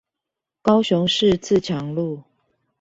[0.63, 2.23] 高雄市自強路